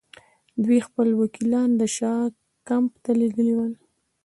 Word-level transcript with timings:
دوی 0.63 0.79
خپل 0.87 1.07
وکیلان 1.21 1.69
د 1.75 1.81
شاه 1.95 2.23
کمپ 2.67 2.91
ته 3.03 3.11
لېږلي 3.19 3.53
ول. 3.55 3.73